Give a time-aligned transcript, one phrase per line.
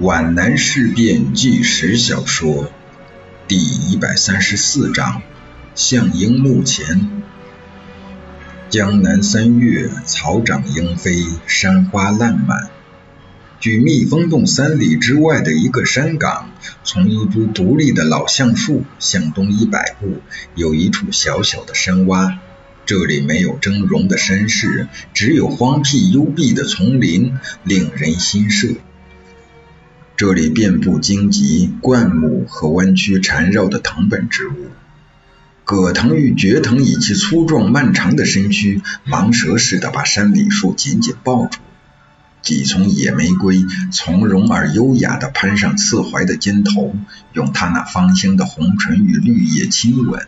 [0.00, 2.70] 皖南事变纪实小说
[3.48, 5.22] 第一百三十四章：
[5.74, 7.10] 项英墓前。
[8.70, 12.70] 江南三月，草长莺飞，山花烂漫。
[13.58, 16.52] 距蜜蜂洞三里之外的一个山岗，
[16.84, 20.22] 从一株独立的老橡树向东一百步，
[20.54, 22.38] 有一处小小的山洼。
[22.86, 28.76] 这里没有峥嵘的山势，只有荒僻幽闭的丛林，令人心 sợ。
[30.18, 34.66] 这里遍布荆棘、灌木和弯曲缠绕的藤本植物，
[35.62, 41.60] 葛藤与蕨藤以其粗壮漫长的身躯，蟒蛇似的把山里树紧紧抱住。
[42.42, 46.96] 几丛野玫瑰从容而优雅地攀上刺槐的肩头，
[47.32, 50.26] 用它那芳香的红唇与绿叶亲吻。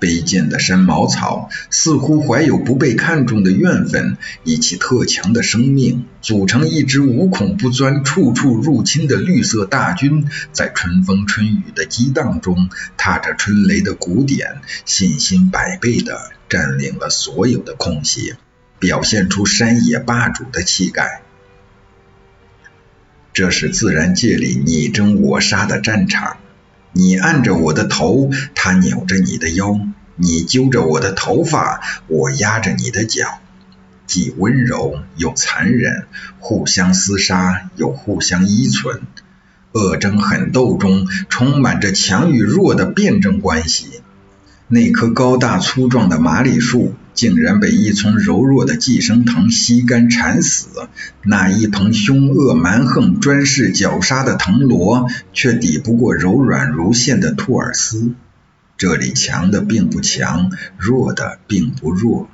[0.00, 18.34] 卑贱的山毛草似乎怀有不被看重的怨愤，以其特强的生命组成一支无孔不钻、处处入侵的绿色大军，在春风春雨的激荡中，踏着春雷的鼓点，信心百倍地占领了所有的空隙，
[18.78, 21.22] 表现出山野霸主的气概。
[23.32, 26.38] 这是自然界里你争我杀的战场。
[26.92, 29.80] 你按着我的头，他扭着你的腰；
[30.16, 33.38] 你揪着我的头发，我压着你的脚。
[34.06, 36.06] 既温柔又残忍，
[36.40, 39.02] 互相厮杀又互相依存，
[39.70, 44.00] 恶争狠斗中充满着强与弱的辩证关系。
[44.66, 50.88] 那棵高大粗壮的麻栗树，竟然被一丛柔弱的寄生藤吸干缠死；
[51.22, 58.14] 那一蓬凶恶蛮横、专事绞杀的藤萝，却抵不过柔软如线的兔耳丝。
[58.78, 62.30] 这里强的并不强，弱的并不弱。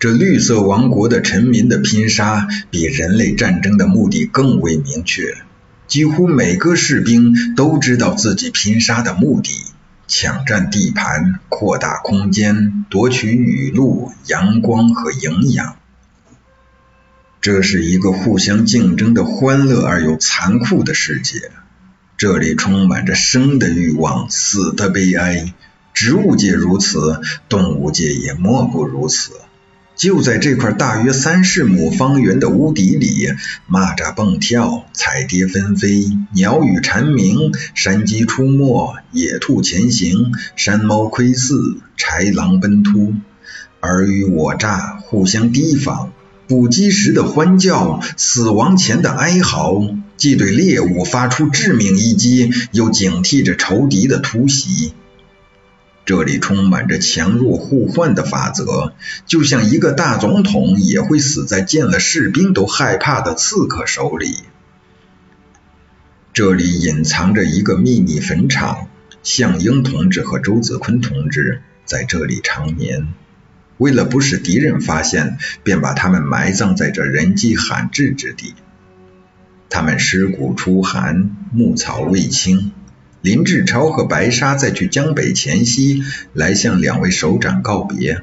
[0.00, 5.36] 这绿色王国的臣民的拼杀，比人类战争的目的更为明确。
[5.86, 9.52] 几乎每个士兵都知道自己拼杀的目的。
[10.06, 15.76] 抢占地盘，扩大空间，夺取雨露、阳光和营养。
[17.40, 21.50] 这是一个互相竞争的欢乐而又残酷的世界。
[22.16, 25.52] 这里充满着生的欲望，死的悲哀。
[25.92, 29.32] 植物界如此，动物界也莫不如此。
[29.96, 33.28] 就在这块大约三十亩方圆的屋底里，
[33.70, 43.14] 蚂蚱蹦跳，彩蝶纷飞，鸟语蝉鸣，山鸡出没，野兔前行，山猫窥伺，豺狼奔突，
[43.80, 46.12] 尔虞我诈，互相提防。
[46.46, 49.80] 捕鸡时的欢叫，死亡前的哀嚎，
[50.16, 54.92] 既对猎物发出致命一击，又警惕着仇敌的突袭。
[56.04, 58.92] 这里充满着强弱互换的法则，
[59.26, 64.38] 就像一个大总统也会死在见了士兵都害怕的刺客手里。
[66.34, 68.88] 这里隐藏着一个秘密坟场，
[69.22, 73.14] 项英同志和周子坤同志在这里长眠。
[73.78, 78.54] 为了不使敌人发现，便把他们埋葬在这人迹罕至之地。
[79.70, 82.72] 他们尸骨初寒，牧草未青。
[83.24, 86.02] 林志超和白沙在去江北前夕，
[86.34, 88.20] 来向两位首长告别。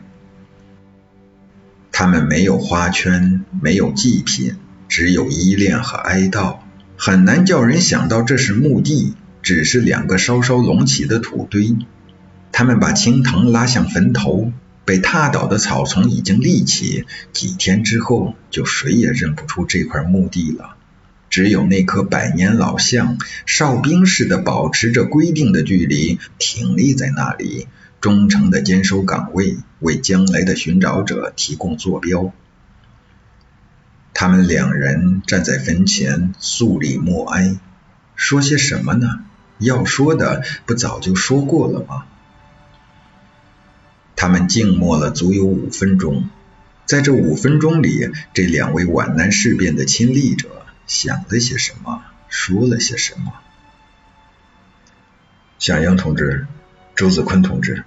[1.91, 4.57] 他们没有花圈，没有祭品，
[4.87, 6.57] 只有依恋和哀悼，
[6.97, 11.75] 很难叫人想到这是墓地，只是两个稍稍隆起的土堆。
[12.51, 14.53] 他们把青藤拉向坟头，
[14.85, 20.75] 被踏倒的草丛已经立起，几天之后，就谁也认不出这块墓地了。
[21.31, 27.67] 只有那棵百年老橡，哨兵似的保持着规定的距离，挺立在那里，
[28.01, 32.33] 忠诚的坚守岗位，为将来的寻找者提供坐标。
[34.13, 37.55] 他们两人站在坟前，肃立默哀，
[38.15, 39.21] 说些什么呢？
[39.57, 42.03] 要说的不早就说过了吗？
[44.17, 46.29] 他们静默了足有五分钟，
[46.85, 50.60] 在这五分钟里，这两位皖南事变的亲历者。
[50.91, 53.31] 想了些什么，说了些什么？
[55.57, 56.47] 向阳同志，
[56.95, 57.85] 周子坤同志，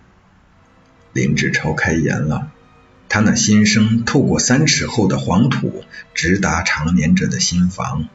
[1.13, 2.51] 林志超开言了，
[3.11, 5.85] 他那心声透过三尺厚的黄土，
[6.15, 8.09] 直达长眠者的心房。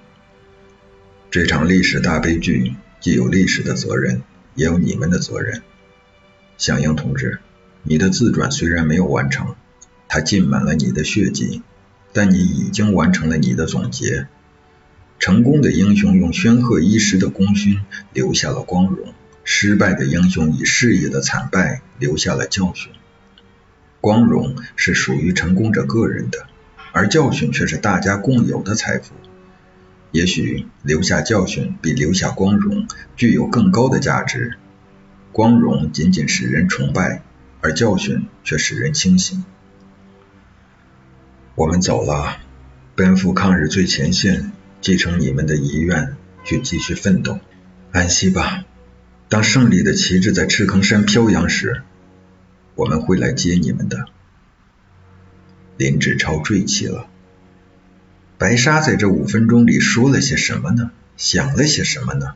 [1.30, 4.24] 这场历史大悲剧，既有历史的责任，
[4.56, 5.62] 也有你们的责任。
[6.58, 7.38] 向阳同志，
[7.84, 9.56] 你的自传虽然没有完成，
[10.08, 11.62] 它浸满了你的血迹，
[12.12, 14.28] 但你已经完成了你的总结。
[15.20, 17.82] 成功的英雄用煊赫一时的功勋
[18.14, 19.14] 留下了光荣，
[19.44, 22.92] 失败的英雄以事业的惨败留下了教训。
[24.02, 26.48] 光荣是属于成功者个人的，
[26.94, 29.14] 而教训却是大家共有的财富。
[30.12, 34.56] 也许留下教训比留下光荣具有更高的价值。
[35.34, 37.22] 光荣仅仅使人崇拜，
[37.62, 39.44] 而教训却使人清醒。
[41.56, 42.38] 我们走了，
[42.96, 47.40] 奔赴抗日最前线，继承你们的遗愿，去继续奋斗。
[47.92, 48.66] 安息吧，
[49.28, 51.82] 当胜利的旗帜在赤坑山飘扬时，
[52.76, 54.06] 我们会来接你们的。
[55.76, 57.08] 林志超坠气了。
[58.38, 60.92] 白沙在这五分钟里说了些什么呢？
[61.18, 62.36] 想了些什么呢？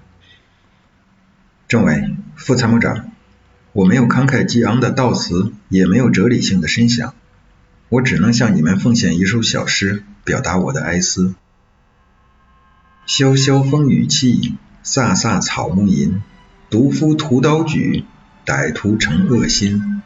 [1.69, 3.11] 政委、副参谋长，
[3.71, 7.15] 我没有慷慨激昂的悼词，也没有哲理性的深想，
[7.87, 11.35] 我只能向你们奉献一首小诗，表达我的哀思。
[13.05, 16.21] 萧萧风雨起，飒飒草木吟。
[16.69, 18.05] 毒夫屠刀举，
[18.45, 20.01] 歹徒成恶心。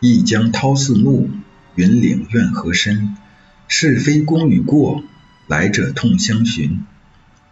[0.00, 1.28] 一江涛似怒，
[1.74, 3.14] 云岭怨何深？
[3.68, 5.04] 是非功与过。
[5.48, 6.84] 来者痛相寻，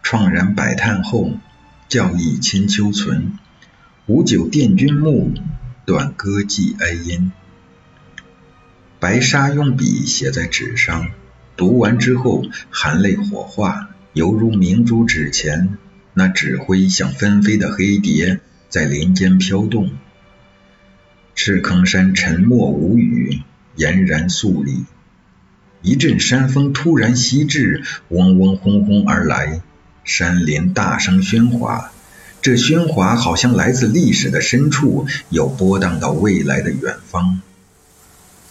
[0.03, 1.33] 怆然百叹后，
[1.87, 3.33] 教义千秋存。
[4.07, 5.33] 五九殿君墓，
[5.85, 7.31] 短歌寄哀音。
[8.99, 11.11] 白沙用笔写在纸上，
[11.55, 15.77] 读完之后，含泪火化，犹如明珠纸钱。
[16.13, 19.91] 那纸灰像纷飞的黑蝶，在林间飘动。
[21.35, 23.41] 赤坑山沉默无语，
[23.77, 24.83] 俨然肃立。
[25.81, 29.61] 一阵山风突然袭至，嗡嗡轰轰而来，
[30.03, 31.91] 山林大声喧哗。
[32.41, 37.41] 这喧哗好像来自历史的深处，又波荡到未来的远方。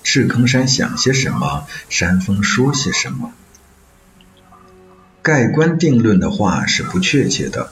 [0.02, 1.66] 赤坑山想些什么？
[1.90, 3.34] 山风说些什么？
[5.28, 7.69] 盖棺定论的话是不确切的，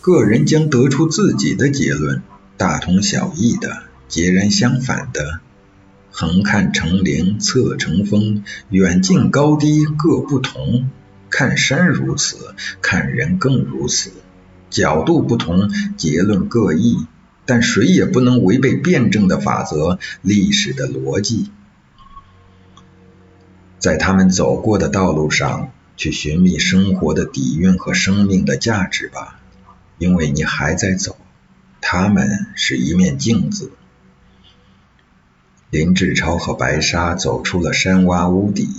[0.00, 2.22] 个人将得出自己的结论，
[2.56, 5.40] 大同小异的，截然相反的。
[6.12, 10.88] 横看成岭侧成峰，远近高低各不同。
[11.28, 14.12] 看山如此，看人更如此。
[14.70, 16.96] 角度不同，结论各异，
[17.44, 21.50] 但谁也不能违背辩证的法则、历史的逻辑。
[23.80, 29.38] 在他们走过的道路上，去寻觅生活的底蕴和生命的价值吧，
[29.98, 31.14] 因为你还在走。
[31.82, 33.70] 他们是一面镜子。
[35.68, 38.70] 林志超和白沙走出了山洼屋底，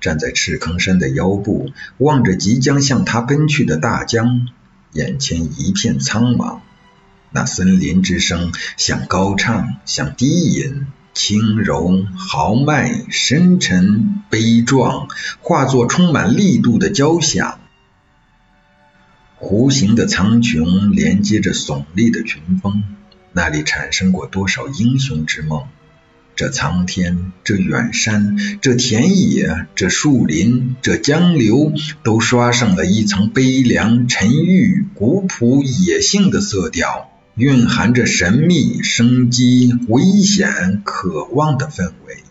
[0.00, 4.46] 站在赤坑山的腰部，望着即将向他奔去的大江，
[4.92, 6.60] 眼前一片苍茫。
[7.32, 10.86] 那森林之声，像高唱，像低吟，
[11.18, 15.08] 轻柔、豪迈、深沉、悲壮，
[15.40, 17.58] 化作充满力度的交响。
[19.40, 22.84] 弧形的苍穹连接着耸立的群峰，
[23.32, 25.64] 那里产生过多少英雄之梦？
[26.36, 31.72] 这苍天，这远山，这田野，这树林，这江流，
[32.04, 42.24] 都刷上了一层悲凉、沉郁、古朴、野性的色调，蕴含着神秘、生机、危险、渴望的氛围。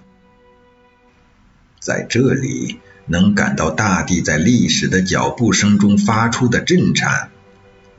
[1.80, 7.30] 在这里，能感到大地在历史的脚步声中发出的震颤。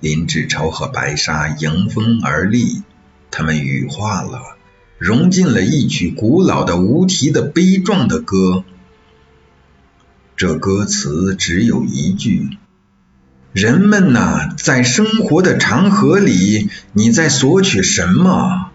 [0.01, 2.83] 林志超和白沙迎风而立，
[3.31, 4.59] 他们羽化了。
[4.99, 8.65] 融进了一曲古老的、无题的、悲壮的歌。
[10.37, 12.51] 这歌词只有一句：
[13.59, 18.68] 人们呐，在生活的长河里，你在索取什么？